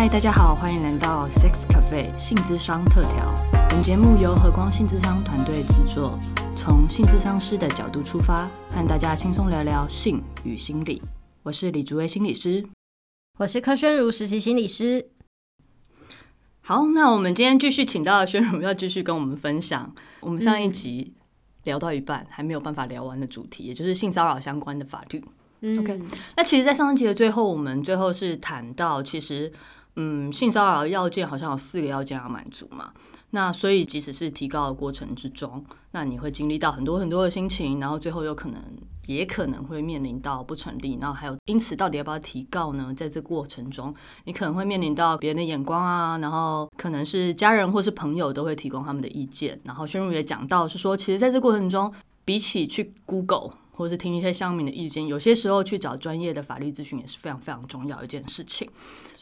[0.00, 3.34] 嗨，大家好，欢迎来到 Sex Cafe 性智商特调。
[3.68, 6.16] 本节目由和光性智商团队制作，
[6.56, 11.02] 从性智商师的角度出发，和大家轻松聊聊性与心理。
[11.42, 12.64] 我是李竹威心理师，
[13.38, 15.10] 我是柯宣如实习心理师。
[16.60, 21.12] 好，那我们今天继续请到宣如，要继续跟我们分享我们上一集
[21.64, 25.24] 聊到一半还没有办法聊完的主题，也就是性骚扰相关的法律。
[25.80, 26.00] OK，
[26.36, 29.52] 那其实，在上一集的最后，我们最后是谈到，其实，
[29.96, 32.92] 嗯，性骚扰要件好像有四个要件要满足嘛。
[33.30, 38.62] 那所以，即使是提高的过程之中，那你会经历到很多很多的心情，然后最后有可能
[39.06, 42.94] 也可能会面临到不成立，然后还有因此到底要不要提告呢？
[42.94, 49.60] 在这过程中，你可能会面临到别人的眼光啊，然后可能是家人或是朋友都会提供他们的意见。
[49.64, 51.92] 然后宣如也讲到是说，其实在这过程中，
[52.24, 53.50] 比起去 Google。
[53.78, 58.68] 或是听一些乡民的意见，有些时候去找专业的法律咨询也是非常非常重要一件事情。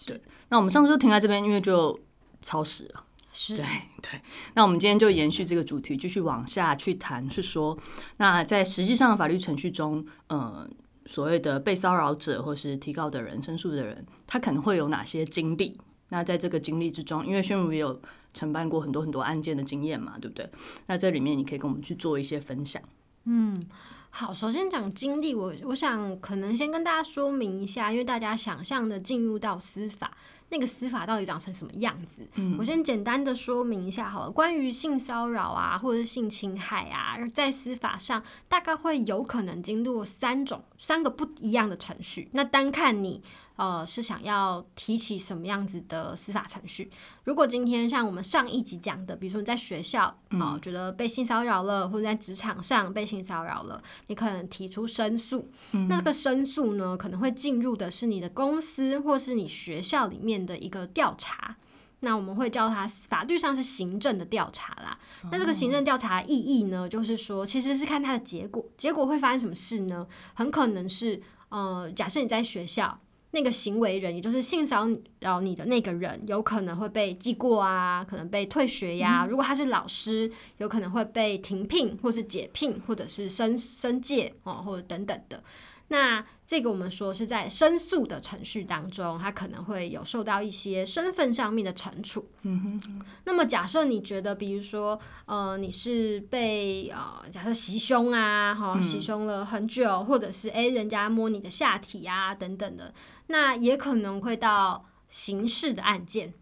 [0.07, 2.01] 对，那我们上次就停在这边，因为就
[2.41, 3.05] 超时了。
[3.35, 3.67] 是，对
[4.01, 4.21] 对。
[4.55, 7.77] 那我们今天就延续这个主题，继续往下去谈，是说，
[8.17, 10.67] 那在实际上的法律程序中，呃，
[11.05, 15.79] 所谓的被骚扰者或是提告的人、申诉的人，他可能会有哪些经历？
[16.09, 18.01] 那在这个经历之中，因为宣如也有
[18.33, 20.49] 承办过很多很多案件的经验嘛，对不对？
[20.87, 22.83] 那这里面你可以跟我们去做一些分享。
[23.27, 23.67] 嗯。
[24.09, 30.11] 好，首先讲经历，我我想可能先跟大家说明一下，因为大家想象的进入到司法，
[30.49, 32.27] 那个司法到底长成什么样子？
[32.37, 34.31] 嗯，我先简单的说明一下好了。
[34.31, 42.31] 关于性骚扰啊，或者是性侵害啊，在司法上大概会有可能经过三种、三个不一样的程序。
[42.33, 43.23] 那单看你。
[43.57, 46.91] 呃，是想要提起什么样子的司法程序？
[47.25, 55.51] 如果今天像我们上一集讲的，比如说你在学校啊，觉得被性骚扰了，或者在职场上被性骚扰了，你可能提出申诉。
[55.89, 61.57] 那这个申诉呢，可能会进入的是你的公司或是你学校里面的一个调查。
[62.01, 64.99] 那我们会叫它法律上是行政的调查啦。
[65.33, 70.07] 那这个行政调查的意义呢，就是说其实是看它的结果，结果会发生什么事呢？
[70.35, 73.01] 很可能是呃，假设你在学校。
[73.37, 74.89] 那个行为人，也就是性骚
[75.21, 79.27] 扰你的那个人，有可能会被记过啊，可能被退学呀。
[79.29, 85.43] 如果他是老师，有可能会被停聘，或是解聘，或者是升升戒哦，或者等等的。
[85.89, 92.29] 那这个我们说是在申诉的程序当中，他可能会有受到一些身份上面的惩处。
[92.43, 93.03] 嗯哼。
[93.25, 102.93] 那么假设你觉得，比如说，呃，你是被呃，假设袭胸啊，哈，袭胸了很久，或者是诶，人家摸你的下体啊，等等的，
[103.29, 106.35] 那也可能会到刑事的案件。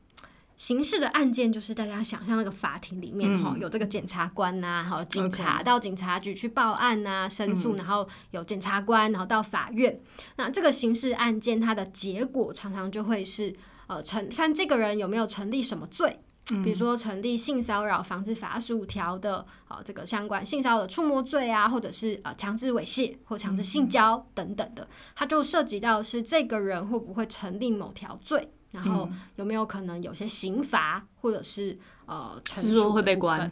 [0.57, 10.01] 刑事的案件就是大家想象那个法庭里面哈，有这个检察官呐，哈，警察到警察局去报案呐，申诉，然后有检察官，然后到法院。
[10.37, 13.55] 那这个刑事案件它的结果常常就会是
[13.89, 16.21] 呃成看这个人有没有成立什么罪，
[16.63, 28.53] 比如说成立性骚扰防治法二十五条的啊这个相关性骚扰触摸罪啊，或者是呃强制猥亵或强制性交等等的，它就涉及到是这个人会不会成立某条罪。
[28.75, 33.49] 然后有没有可能有些刑罚或者是呃惩处会被关？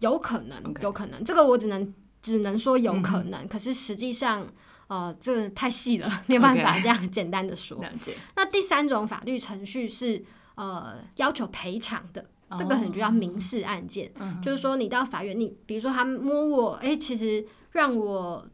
[0.00, 1.24] 有可能，有可能。
[1.24, 3.46] 这个我只能只能说有可能。
[3.46, 4.44] 可是实际上，
[4.88, 7.82] 呃，这太细了，没有办法这样简单的说。
[8.34, 10.22] 那第三种法律程序是
[10.56, 12.26] 呃要求赔偿的，
[12.58, 14.12] 这个可能就叫民事案件。
[14.42, 18.44] 就是说，你到法院，你比如说他摸我，哎，其实让我。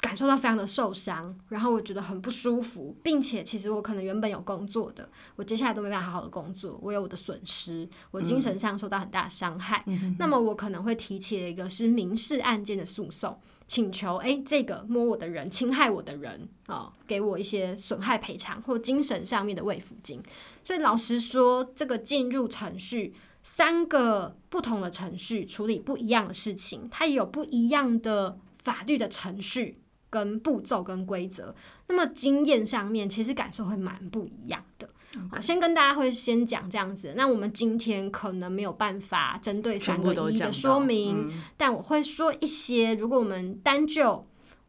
[0.00, 5.06] 感受到非常的受伤，然后我觉得很不舒服，并且其实我可能原本有工作的，
[5.36, 9.84] 我接下来都没办法好好的工作，我有我的损失，我精神上受到很大的伤害。
[10.18, 20.22] 那么我可能会提起一个是民事案件的诉讼，请求哎这个摸我的人、侵害我的人啊，给我一些损害赔偿或精神上面的慰抚金。
[20.64, 29.76] 所以老实说，这个进入程序三个不同的程序处理不一样的事情，它也有不一样的法律的程序。
[30.10, 31.54] 跟步骤跟规则，
[31.86, 34.88] 那么经验上面其实感受会蛮不一样的。
[35.30, 37.14] 好，先跟大家会先讲这样子。
[37.16, 42.94] 那我们今天可能没有办法针对三个一的说明，但我会说一些。
[42.94, 44.22] 如果我们单就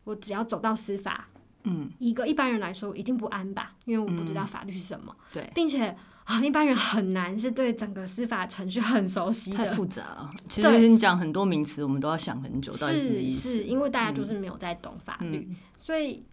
[0.03, 1.27] 我只要走到司法，
[1.63, 5.95] 嗯，一个一般人来说一定不安吧，因为我不知道法律是什么，对，并且。
[6.23, 10.29] 啊，一般人很难是对整个司法程序很熟悉的，太复杂了。
[10.47, 13.53] 其实你讲很多名词，我们都要想很久，到底什么意思？
[13.53, 16.23] 是因为大家就是没有在懂法律，所以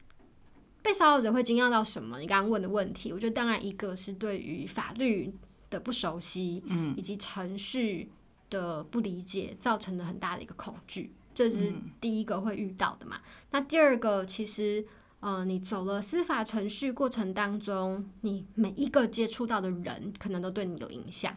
[0.82, 2.20] 被骚扰者会惊讶到什么？
[2.20, 5.32] 你刚刚问的问题，我觉得当然一个是对于法律
[5.70, 8.10] 的不熟悉，嗯，以及程序
[8.50, 13.16] 的不理解，造成的很大的一个恐惧，这是第一个会遇到的嘛。
[13.50, 14.84] 那第二个其实。
[15.20, 21.36] 呃，你走了司法程序过程当中，你每一个接触到的人，可能都对你有影响。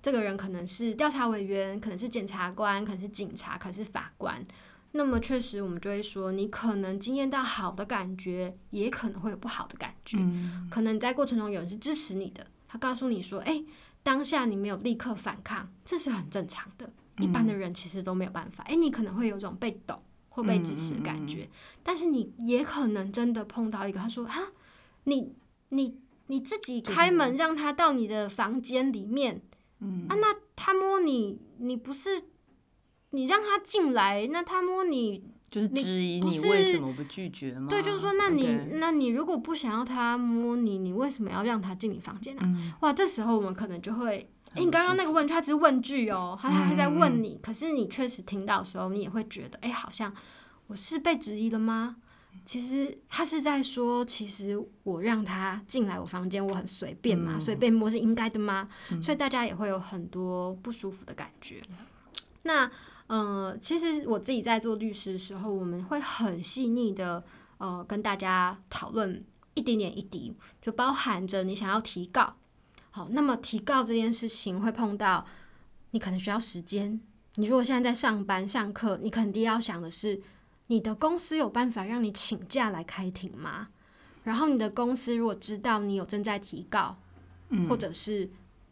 [0.00, 4.40] 这个人可能是调查委员，可能是检察官，可能是警察，可能是法官。
[4.92, 10.16] 那么确实，我们就会说，你可能经验到好的感觉，也可能会有不好的感觉。
[10.70, 13.64] 可能在过程中有人是支持你的，他告诉你说：“哎，
[14.04, 16.88] 当下你没有立刻反抗，这是很正常的。
[17.18, 20.00] 一般的人其实都没有办法。”哎，你可能会有种被懂
[20.36, 21.48] 或被支持的感觉，
[21.82, 24.36] 但是你也可能真的碰到一个，他说：“啊，
[25.04, 25.32] 你
[25.70, 25.96] 你
[26.26, 29.40] 你自己开门让他到你的房间里面。”
[29.80, 32.20] 嗯啊，那他摸你，你不是
[33.10, 37.68] 你让他进来，那他摸你就是质疑你为什么不拒绝吗？
[37.70, 42.42] 对，就是说，那你那你如果不想要他摸你，你为什么要让他进你房间呢？
[42.80, 50.12] 哇，这时候我们可能就会，哎，你刚刚那个问他只是问句哦，他还在问你，可是你确实听到的时候，你也会觉得，哎，好像
[50.66, 51.96] 我是被质疑了吗？
[52.44, 58.68] 其实他是在说，其实我让他进来我房间，我很随便嘛，所以被摸是应该的吗？
[59.02, 61.60] 所以大家也会有很多不舒服的感觉。
[62.42, 62.70] 那
[63.08, 67.24] 呃，其实我自己在做律师的时候，我们会很细腻的
[67.58, 69.24] 呃跟大家讨论
[69.54, 70.32] 一点点一滴，
[70.62, 72.36] 就包含着你想要提告。
[72.96, 75.26] 好，那么提告这件事情会碰到
[75.90, 76.98] 你可能需要时间。
[77.34, 80.18] 你如果现在在上班上课，你肯定要想的是。
[80.68, 83.68] 你的公司有办法让你请假来开庭吗？
[84.24, 86.96] 然后你的公司如果知道你有正在提告，
[87.68, 88.30] 或者是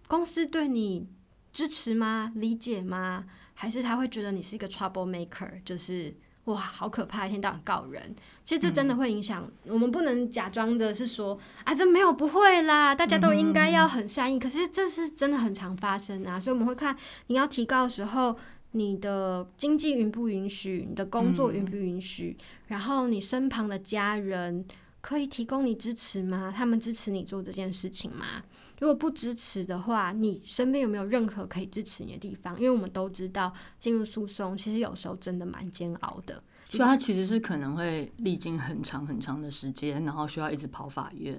[0.09, 1.07] 公司对你
[1.53, 2.33] 支持吗？
[2.35, 3.27] 理解吗？
[3.53, 6.13] 还是他会觉得你是一个 trouble maker，就是
[6.45, 8.15] 哇，好可怕，一天到晚告人。
[8.45, 9.51] 其实这真的会影响。
[9.67, 14.39] 我们不能假装的是说啊，这没有不会啦，大家都应该要很善意。
[14.39, 16.97] 可是这是真的很常发生啊，所以我们会看
[17.27, 18.37] 你要提高的时候。
[18.77, 20.85] 你的经济允不允许？
[20.89, 22.37] 你的工作允不允许？
[22.67, 24.65] 然后你身旁的家人
[25.05, 26.51] 可以提供你支持吗？
[26.57, 28.43] 他们支持你做这件事情吗？
[28.81, 32.59] 如果不支持的话，你身边有没有任何可以支持你的地方？
[32.59, 41.39] 因为我们都知道，进入诉讼其实有时候真的蛮煎熬的，所以它其实是可能会历经很长很长的时间，然后需要一直跑法院。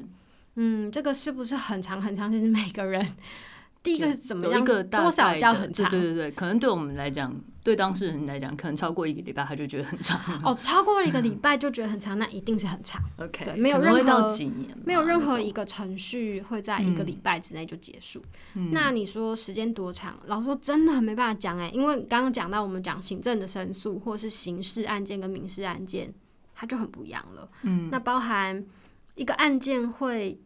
[0.53, 2.31] 嗯，这个是不是很长很长？
[2.31, 3.03] 其实每个人。
[3.86, 4.66] 第一个是怎么样？
[4.66, 5.88] 多少叫很长？
[5.92, 7.32] 对对对，可能对我们来讲，
[7.64, 10.20] 对当事人来讲，可能超过一个礼拜他就觉得很长。
[10.44, 13.00] 哦，超过了一个礼拜就觉得很长，那一定是很长。
[13.22, 14.36] OK，对，没有任何
[14.84, 18.20] 没有任何一个程序会在一个礼拜之内就结束。
[18.72, 20.18] 那你说时间多长？
[20.26, 26.12] 老实说，真的很没办法讲哎，因为刚刚讲到我们讲行政的申诉，或是刑事案件跟民事案件，
[26.56, 27.48] 它就很不一样了。
[27.62, 28.66] 嗯，那包含
[29.14, 30.40] 一个案件会。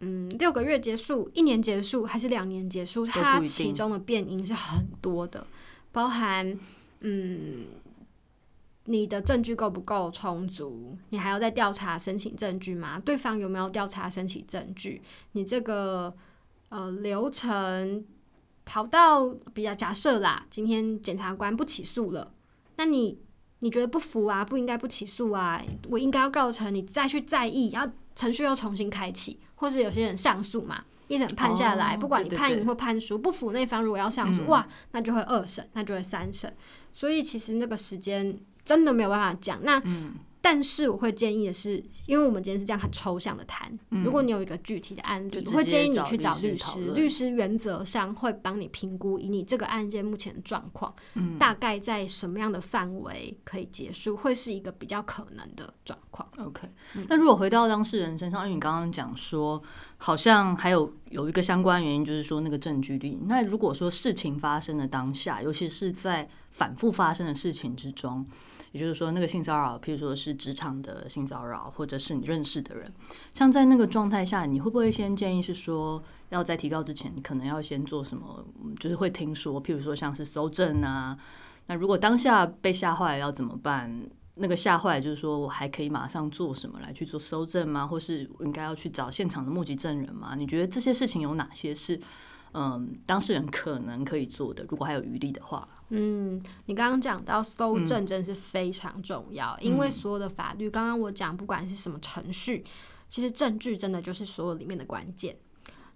[0.00, 3.06] 嗯，六个月结束，一年结束，还是两年结束？
[3.06, 5.46] 它其中的变因是很多的，
[5.90, 6.58] 包含
[7.00, 7.64] 嗯，
[8.84, 10.96] 你的证据够不够充足？
[11.10, 13.00] 你还要再调查申请证据吗？
[13.00, 15.00] 对方有没有调查申请证据？
[15.32, 16.14] 你这个
[16.68, 18.04] 呃流程
[18.64, 22.34] 跑到比较假设啦，今天检察官不起诉了，
[22.76, 23.18] 那你
[23.60, 24.44] 你觉得不服啊？
[24.44, 25.64] 不应该不起诉啊？
[25.88, 29.38] 我应该要告成，你再去在意，然后程序又重新开启。
[29.58, 36.54] 或是有些人上诉嘛，一审判下来，不管你判赢或判输，不服那方如果要上诉，哇，那就会二审，那就会三审。
[36.92, 39.58] 所以其实那个时间真的没有办法讲。
[39.62, 39.82] 那
[40.48, 46.80] 但是我会建议的是，因为我们今天是这样很抽象的谈，如果你有一个具体的案例，我会建议你去找律师。
[46.94, 50.94] 律师原则上会帮你评估，以你这个案件目前的状况，
[51.36, 56.28] 大概在什么样的范围可以结束，会是一个比较可能的状况。
[56.38, 56.68] OK，
[57.08, 59.60] 那如果回到当事人身上，因为你刚刚讲说，
[59.96, 63.18] 好像还有有一个相关原因，就是说那个证据力。
[63.26, 68.24] 那如果说事情发生的当下，尤其是在反复发生的事情之中。
[68.76, 72.92] 也就是说，那个性骚扰，譬如说是职场的性骚扰，或者是你认识的人，
[73.32, 78.44] 像在那个状态下，你会不会先建议是说，要在提高之前，你可能要先做什么？
[78.78, 81.16] 就是会听说，譬如说像是搜证啊，
[81.68, 84.06] 那如果当下被吓坏要怎么办？
[84.34, 87.86] 那个吓坏就是说我还可以马上做什么来去做搜证吗？
[87.86, 90.34] 或是应该要去找现场的目击证人吗？
[90.36, 91.98] 你觉得这些事情有哪些是？
[92.52, 95.68] 嗯，当事人可能可以做的，如果还有余力的话。
[95.90, 102.64] 嗯，你刚刚讲到搜证真是非常重要，因为所有的法律，刚刚我讲不管是什么程序，
[103.08, 105.36] 其实证据真的就是所有里面的关键。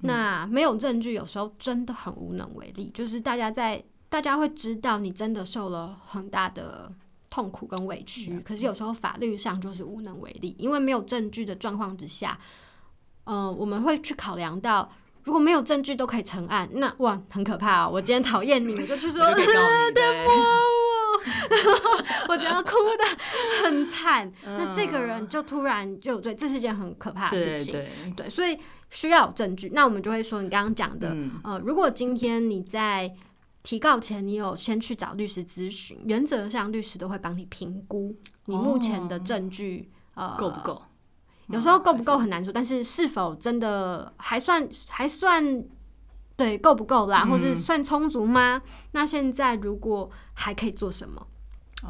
[0.00, 2.90] 那没有证据，有时候真的很无能为力。
[2.95, 6.92] 就是大家在，大家会知道你真的受了很大的
[7.30, 12.38] 痛苦跟委屈，可是有时候法律上就是无能为力，因为没有证据的状况之下，
[13.25, 14.88] 嗯，我们会去考量到。
[15.30, 17.90] 如果没有证据都可以成案，那哇很可怕哦！
[17.92, 20.32] 我今天讨厌你，我就去说对不，
[22.32, 27.75] 我只 要 哭的很惨，那这个人就突然就有罪，这是件很可怕的事情。
[27.75, 28.58] 对对，所以
[28.90, 29.70] 需要有证据。
[29.72, 33.14] 那我们就会说，你刚刚讲的，嗯呃，如果今天你在
[33.62, 40.82] 提告前，你有先去找律师咨询，原则上律师都会帮你评估你目前的证据，呃，够不够？
[41.50, 45.64] 有时候够不够很难说，但是是否真的还算还算
[46.37, 48.62] 对够不够啦，或是算充足吗？
[48.92, 51.26] 那现在如果还可以做什么？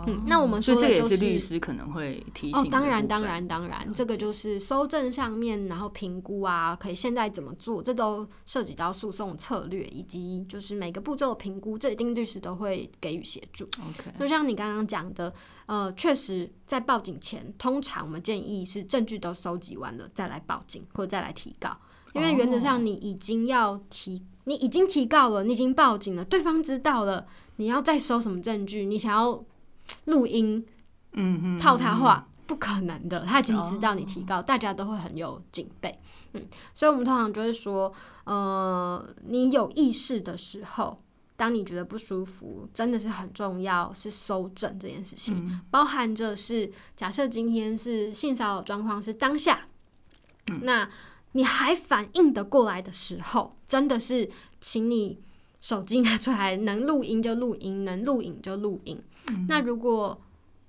[0.06, 13.64] 嗯，那我们说所以这个也的就是律师可能会提醒哦，当然，当然，当然，这个就是搜证上面，然后评估啊，可以现在怎么做，这都涉及到诉讼策略以及就是每个步骤的评估，这一定律师都会给予协助。
[13.64, 15.32] OK，就像你刚刚讲的，
[15.66, 21.76] 呃，确实在报警前，通常我们建议是证据都收集完了再来报警或者再来提告，
[22.14, 28.84] 因为原则上你已经要提，你已经提告了，你已经报警了，对方知道了，你要再收什么证据？
[28.84, 29.44] 你想要
[30.04, 30.64] 录音
[31.12, 35.98] 嗯嗯，套他话，不可能的，他已经知道你提高，大家都会很有警备，
[36.32, 37.92] 嗯，所以我们通常就会说，
[38.24, 40.98] 呃，你有意识的时候。
[41.36, 49.66] 当你觉得不舒服，真的是很重要，是搜证这件事情，包含着是假设今天是性骚扰状况是当下，
[50.60, 50.86] 那
[51.32, 54.28] 你还反应得过来的时候，真的是
[54.60, 55.18] 请你
[55.62, 59.02] 手机拿出来，能录音就录音，能录影就录影。
[59.48, 60.20] 那如果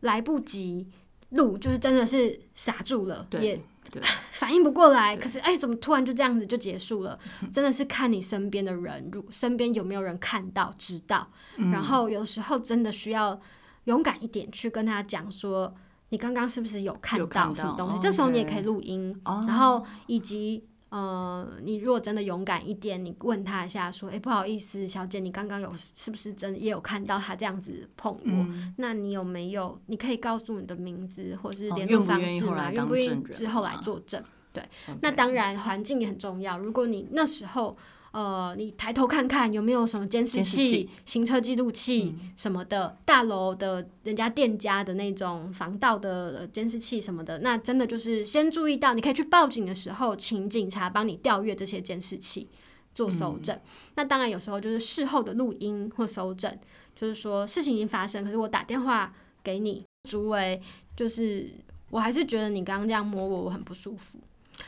[0.02, 0.86] 来不及
[1.30, 3.60] 录，就是真的是傻住了，也
[4.32, 5.16] 反应不过来。
[5.16, 7.18] 可是哎，怎么突然就这样子就结束了？
[7.54, 11.28] 真的是看你身边的人，如身边有没有人看到、知道。
[11.58, 13.40] 嗯然后有时候真的需要
[13.86, 15.74] 勇敢一点，去跟他讲说，
[16.10, 18.00] 你刚刚是不是有看到什么东西？
[18.02, 20.64] 这时候你也可以录音，哦然后以及。
[20.92, 28.20] 呃，你如果真的勇敢一点，你问他一下，说：“哎、不好意思，小姐，你刚刚有是不是真的也有看到他这样子碰我？
[28.26, 29.80] 嗯那你有没有？
[29.86, 32.70] 你可以告诉你的名字或是哦联络方式吗？
[32.74, 34.22] 愿不愿意之后来作证？
[34.52, 34.62] 对
[35.02, 36.58] 那当然环境也很重要。
[36.58, 37.78] 如果你那时候
[38.12, 52.50] 呃，你抬头看看有没有什么监视器器、行车记录器嗯什么的，大楼的人家店家的那种防盗的呃监视器什么的，那真的就是先注意到，你可以去报警的时候，请警察帮你调阅这些监视器
[52.94, 53.58] 做搜证。
[53.96, 56.54] 那当然有时候就是事后的录音或搜证，
[56.94, 60.62] 就是说事情已经发生，可是我打电话给你，主委，
[60.98, 61.50] 就是
[61.90, 64.18] 我还是觉得你刚刚这样摸我，我很不舒服。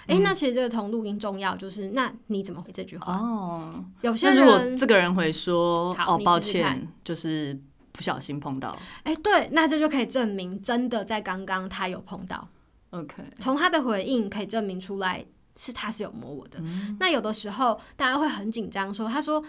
[0.08, 3.14] 诶，那其实这个同录音重要，就是那你怎么回这句话？
[3.16, 7.60] 哦，有些那如果人这个人会说哦，抱歉，就是
[7.92, 12.48] 不小心碰到哎、对，那这就可以证明真的在刚刚他有碰到
[12.92, 16.60] ，，OK，从他的回应可以证明出来是他是有摸我的。
[16.62, 19.44] 嗯那有的时候大家会很紧张，说他说。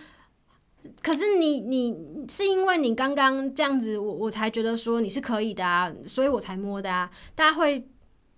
[1.00, 1.96] 可是你你
[2.28, 7.10] 是因为你刚刚这样子，我我才觉得说你是可以的啊，所以我才摸的啊。
[7.34, 7.88] 大家会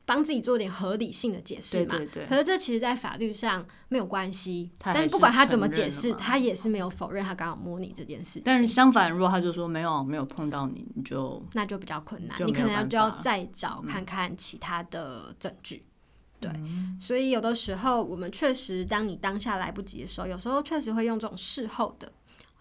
[0.07, 1.97] 帮自己做点合理性的解释嘛？
[1.99, 8.43] 对对对，可是这其实，在法律上没有关系，但是不管他怎么解释，他也是没有否认他刚刚摸你这件事情。
[8.45, 15.83] 但是相反，如果他就说没有没有碰到你，你就那就比较困难，你可能就要再找看看其他的证据。
[16.39, 22.13] 对，嗯所以有的时候我们确实，当你当下来不及的时候，有时候确实会用这种事后的、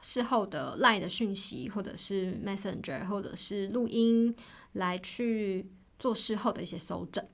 [0.02, 4.36] 事后的 LINE 的讯息，或者是 Messenger，或者是录音
[4.74, 5.68] 来去
[6.00, 7.26] 做事后的一些搜证。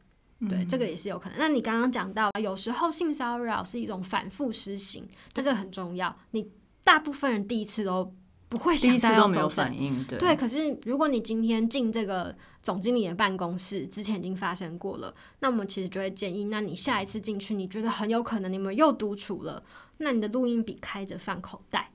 [0.50, 1.38] 对，这个也是有可能。
[1.38, 6.18] 那你刚刚讲到，有时候性骚扰是一种反复施行，但这个很重要。
[6.32, 6.50] 你
[6.84, 8.12] 大部分人第一次都
[8.50, 9.72] 不会想到要搜证，
[10.08, 19.64] 对对，可是如果你今天进这个总经理的办公室，之前已经发生过了，那我们其实就会建议，那你下一次进去，你觉得很有可能你们又独处了，
[19.98, 21.92] 那你的录音笔开着放口袋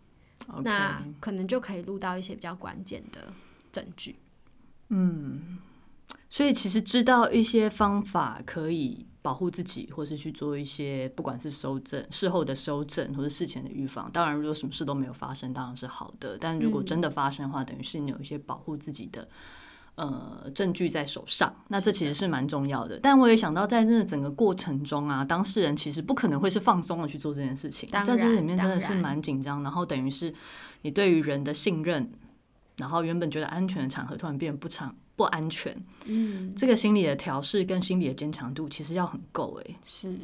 [0.62, 3.32] 那可能就可以录到一些比较关键的
[3.72, 4.14] 证据。
[6.28, 14.10] 所以其实知道一些方法可以保护自己，或是去做一些不管是收正、事后的收正，或是事前的预防。
[14.12, 16.36] 当然，如果什么事都没有发生，当然是好的。
[16.38, 19.28] 但如果真的发生的话，等于是你有一些保护自己的
[19.94, 22.98] 呃证据在手上，那这其实是蛮重要的。
[23.00, 30.34] 但我也想到，在这整个过程中啊，当事人其实不可能会是放松的去做这件事情，当在这里面真的是蛮紧张，然后等于是
[30.82, 32.12] 你对于人的信任。
[32.76, 39.74] 然后原本觉得安全的场合突然变得不常不安全，嗯，这个心理的调试跟心理的坚强度其实要很够哎。
[39.82, 40.14] 是，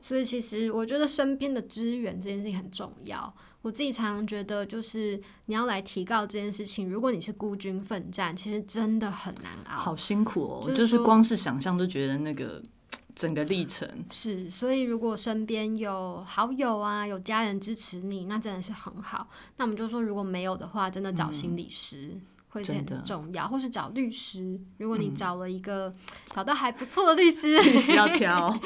[0.00, 3.32] 所以其实我觉得身边的资源这件事情很重要。
[3.60, 9.76] 我自己常常觉得，就是你要来提高这件事情，如果你是孤军奋战，其实真的很难熬。
[9.76, 12.62] 好辛苦哦，就是就是光是想象都觉得那个
[13.16, 19.26] 整个历程，是，所以如果身边有好友啊，有家人支持你，那真的是很好。
[19.56, 22.16] 那我们就说，如果没有的话，真的找心理师，
[22.48, 24.58] 会是很重要，或是找律师。
[24.78, 25.92] 如果你找了一个、
[26.34, 28.58] 找到还不错的律师， 律师要挑。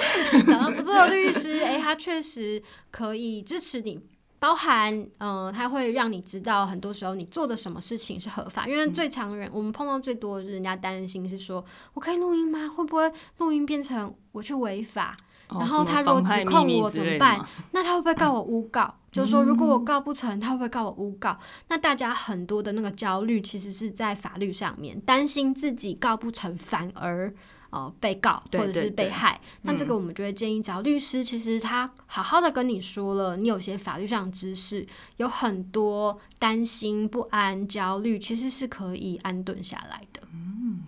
[0.47, 4.01] 找到不错的律师，诶，他确实可以支持你。
[4.39, 12.69] 包含，呃，他会让你知道，很多时候你做的什么事情是合法，因为最常人、我们碰到最多的就是人家担心是说，我可以录音吗？
[12.69, 15.17] 会不会录音变成我去违法？
[15.59, 17.45] 然后他如果指控我怎么办？
[17.73, 18.95] 那他会不会告我诬告？
[19.11, 21.37] 就是说，如果我告不成，他会不会告我诬告？
[21.69, 27.31] 那大家很多的那个焦虑，其实是在法律上面，担心自己告不成，反而
[27.69, 29.39] 呃被告或者是被害。
[29.63, 34.87] 那这个我们就会建议找律师，其实他好好的跟你说了，你有些法律上知识，
[35.19, 40.23] 有很多担心、不安、焦虑，其实是可以安顿下来的。
[40.33, 40.81] 嗯，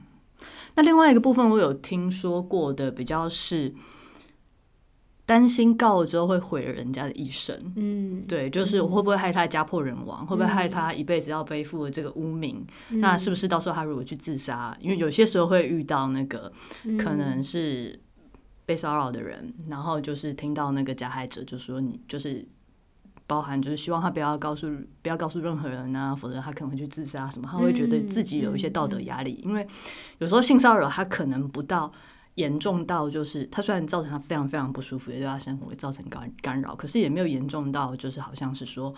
[0.76, 3.74] 那另外一个部分，我有听说过的，比较是。
[5.26, 12.62] 担心告了之后会毁了人家的一生，嗯，对，就是我会不会害他家破人亡，会不会害他一辈子要背负这个污名？
[12.90, 14.76] 那是不是到时候他如果去自杀？
[14.80, 16.52] 因为有些时候会遇到那个
[16.98, 17.98] 可能是
[18.66, 22.46] 被骚扰的人，然后就是听到那个加害者就说你就是
[23.26, 29.66] 包含就是希望他不要告诉不要告诉任何人啊，否则他可能会去自杀什么，他会觉得自己有一些道德压力，因为
[30.18, 31.90] 有时候性骚扰他可能不到。
[32.34, 38.94] 严重到就是他虽然造成他非常非常不舒服，也对他生活会造成干干扰，可是也没有严重到就是好像是说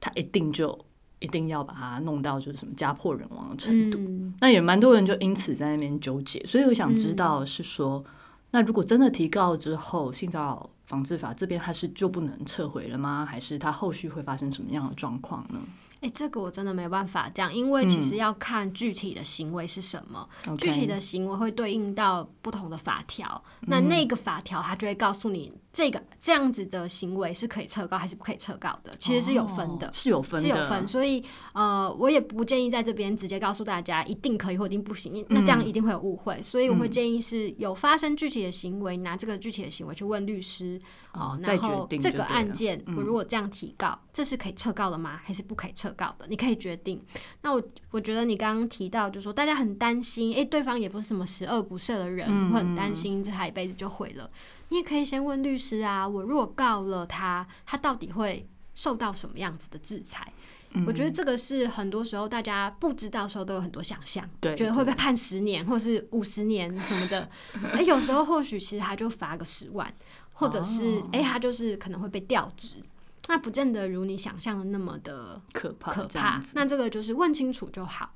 [0.00, 0.78] 他一定就
[1.20, 3.98] 一定要把他弄到就是什么家破人亡的程度。
[4.40, 8.04] 那也蛮多人就因此在那边纠结，所以我想知道是说，
[8.50, 13.26] 那如果真的提告之后，性骚扰防治法这边还是就不能撤回了吗？
[13.28, 15.60] 还是他后续会发生什么样的状况呢？
[16.00, 25.52] 哎，这个我真的没办法讲，因为其实要看具体的行为是什么，具体的行为会对应到不同的法条，那那个法条它就会告诉你。
[25.70, 28.96] 这个这样子的行为是可以撤告还是不可以撤告的？
[28.98, 30.88] 其实是有分的，是有分，是有分。
[30.88, 36.42] 所以呃，我也不建议在这边直接告诉大家一定可以或一定不行，那这样一定会有误会。
[36.42, 40.80] 所以我会建议是有发生具体的行为，拿这个具体的行为去问律师
[41.12, 45.20] 哦，然后这个案件我如果这样提告，这是可以撤告的吗？
[45.22, 46.26] 还是不可以撤告的？
[46.28, 47.00] 你可以决定。
[47.42, 54.30] 那我我觉得你刚刚提到，就是说大家很担心，哎，对方也不是什么十恶不赦的人，会很担心这他一辈子就毁了。
[54.70, 60.32] 你也可以先问律师啊，我如果告了他，他到底会受到什么样子的制裁？
[60.86, 67.26] 我觉得这个是很多时候大家不知道时候都有很多想象，对觉得会被判十年或是五十年什么的。
[67.72, 69.90] 哎，有时候或许其实他就罚个十万，
[70.34, 72.76] 或者是哎他就是可能会被调职，
[73.28, 75.92] 那不见得如你想象的那么的可怕。
[75.92, 76.42] 可怕。
[76.54, 78.12] 那这个就是问清楚就好。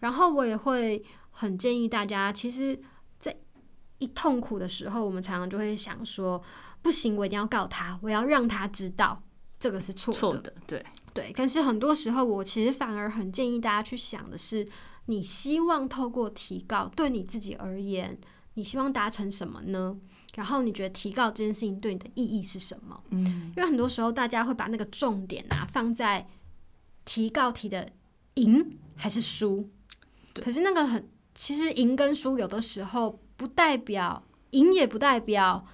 [0.00, 2.80] 然后我也会很建议大家，其实。
[3.18, 3.34] 在
[3.98, 6.42] 一痛苦的时候，我们常常就会想说：
[6.82, 9.22] 不行，我一定要告他，我要让他知道
[9.58, 10.52] 这个是错的。
[10.66, 14.66] 对对，但是很多时候，我其实反而很建议大家去想的是：
[15.06, 18.18] 你希望透过提告，对你自己而言，
[18.54, 19.96] 你希望达成什么呢？
[20.34, 23.02] 然后你觉得提告这件事情对你的意义是什么？
[23.10, 26.26] 嗯，因为很多时候大家会把那个重点啊放在
[27.04, 27.88] 提告题的
[28.34, 29.68] 赢还是输，
[30.34, 33.18] 可是那个很其实赢跟输有的时候。
[33.36, 35.66] 不代表赢，也不代表，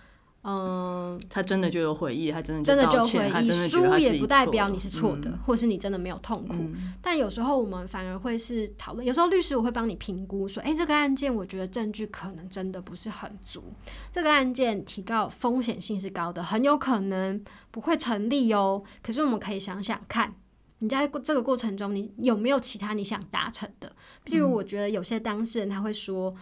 [0.42, 3.68] 嗯，他真的就有悔意，他真的真的就悔意。
[3.68, 6.54] 输也不代表你是错的，或是你真的没有痛苦。
[7.02, 13.62] 但有时候我们反而会是讨论，有时候律师我会帮你评估，说，哎，这个案件我觉得证据可能真的不是很足，
[14.10, 18.82] 这个案件提告风险性是高的，很有可能不会成立哦。
[19.02, 20.34] 可是我们可以想想看，
[20.78, 23.92] 你在这个过程中，你有没有其他你想达成的？
[24.24, 26.34] 譬如，我觉得有些当事人他会说。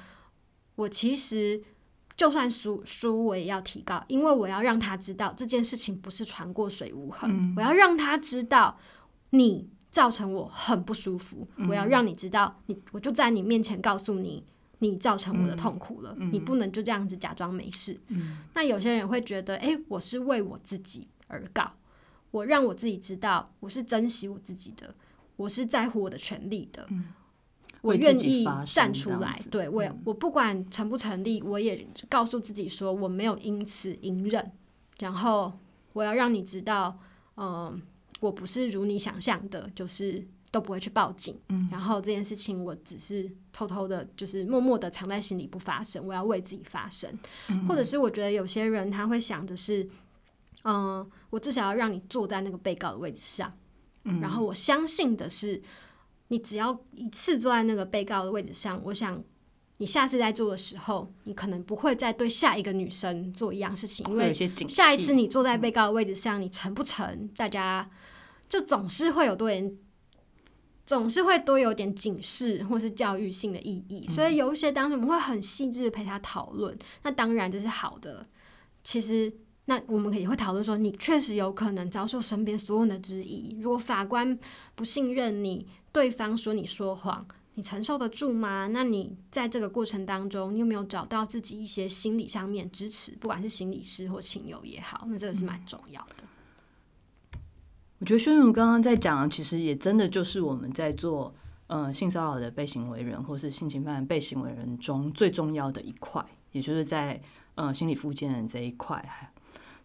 [0.78, 1.61] 我其实
[2.18, 7.54] 就算输输，我也要提高，因为我要让他知道这件事情不是船过水无痕。
[7.57, 8.76] 我要让他知道
[9.31, 14.44] 你造成我很不舒服，我要让你知道，你我就在你面前告诉你，
[14.81, 16.12] 你造成我的痛苦了。
[16.18, 17.96] 你不能就这样子假装没事。
[18.52, 21.70] 那有些人会觉得，哎，我是为我自己而告，
[22.33, 24.92] 我让我自己知道，我是珍惜我自己的，
[25.37, 26.85] 我是在乎我的权利的。
[27.80, 34.50] 我愿意站出来，对我，我不管成不成立，我也告诉自己说我没有因此隐忍，
[34.98, 35.52] 然后
[35.92, 36.98] 我要让你知道，
[37.36, 37.80] 嗯，
[38.18, 47.08] 我不是如你想象的，就是都不会去报警，嗯，然后这件事情我只是偷偷的，就是默默的藏在心里不发生，我要为自己发声，
[47.68, 49.88] 或者是我觉得有些人他会想的是，
[50.64, 53.52] 嗯，我至少要让你坐在那个被告的位置上，
[54.02, 55.62] 然后我相信的是。
[56.28, 59.22] 你只要一次坐在那个被告的位置上，我想
[59.78, 64.32] 你下次在做的时候，你可能不会再对下一个女生做一样事情，因为
[64.68, 67.90] 下一次你坐在被告的位置上，你成不成，大家
[68.48, 69.76] 就总是会有多点
[70.84, 76.76] 总是会多有点警示或是教育性的意义，所以有一些当时我们会很细致的陪他讨论。
[77.02, 78.26] 那当然这是好的。
[78.82, 79.30] 其实，
[79.66, 83.58] 那我们也会讨论说，你确实有可能遭受身边所有人的质疑。
[83.60, 84.38] 如果法官
[84.74, 85.66] 不信任你，
[85.98, 87.26] 对方说你说谎。
[87.54, 88.68] 你承受得住吗？
[88.68, 93.11] 那你在这个过程当中，你有没有找到自己一些心理上面支持？
[93.16, 96.22] 不管是心理师或亲友也好，那这个是蛮重要的。
[97.98, 101.34] 我觉得轩如刚刚在讲，其实也真的就是我们在做
[101.66, 107.20] 呃性骚扰的被行为人，或是性侵犯被行为人中最重要的一块，也就是在
[107.56, 109.04] 呃心理附件的这一块。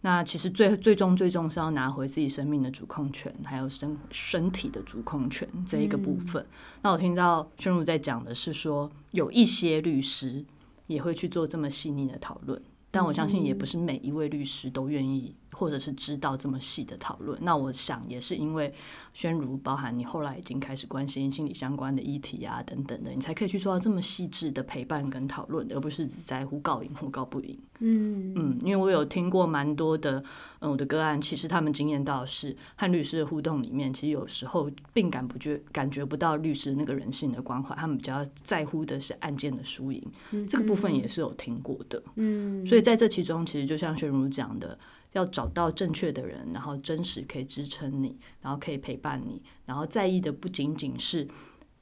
[0.05, 6.45] 那其实最最终最终是要拿回自己生命的主控权，还有身身体的主控权这一个部分。
[6.81, 10.43] 那我听到宣如在讲的是说，有一些律师
[10.87, 12.61] 也会去做这么细腻的讨论。
[12.91, 17.37] 但我相信也不是每一位律师都愿意，或者是知道这么细的讨论。
[17.41, 18.71] 那我想也是因为
[19.13, 27.57] 宣如，包含你后来已经开始关心心理相关的议题啊等等的，你才可以去做到这么细致的陪伴跟讨论，而不是只在乎告赢或告不赢。
[27.79, 30.23] 嗯嗯，因为我有听过蛮多的，
[30.59, 40.01] 嗯，我的个案其实他们经验到是和律师的互动里面，其实有时候并感不觉感觉不到律师那个人性的关怀，他们比较在乎的是案件的输赢。
[40.47, 42.01] 这个部分也是有听过的。
[42.17, 42.83] 嗯，所以。
[42.83, 44.77] 在这其中，其实就像宣如讲的，
[45.13, 51.27] 要找到正确的人，然后真实可以支撑你，然后可以陪伴你，然后在意的不仅仅是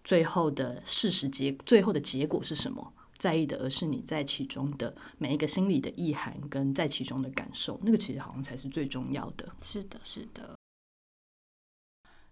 [0.04, 9.50] 最后的事实结，最后的结果是什么，在意的而是你在其中的每一个心理的意涵跟在其中的感受，那个其实好像才是最重要的。
[9.62, 10.56] 是的，是的。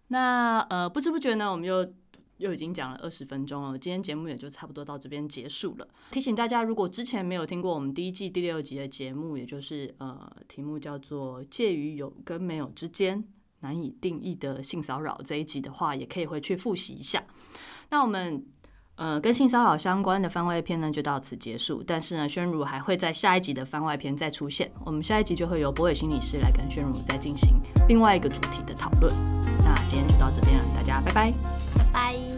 [0.07, 1.93] 那呃，不知不觉呢，我们又。
[2.39, 5.87] 又已经讲了二十分钟了，今天节目也就差不多到这边结束了。
[6.11, 13.23] 提醒大家，如果之前没有听过我们第一季第六集的节目，也就是呃题目叫做“介于有跟没有之间
[13.59, 17.23] 难以定义的性骚扰”这一集的话，也可以回去复习一下。
[17.89, 18.45] 那我们
[18.95, 21.83] 呃跟性骚扰相关的番外篇呢，就到此结束。
[21.85, 24.71] 但是呢，宣如还会在下一集的番外篇再出现。
[24.85, 29.13] 我们下一集就会由博伟心理师来跟宣如再进行另外一个主题的讨论。
[29.65, 31.33] 那今天就到这边了，大家拜拜。
[31.91, 32.28] 拜。